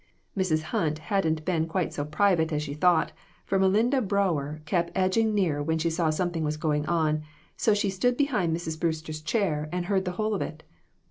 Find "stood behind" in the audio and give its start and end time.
7.91-8.51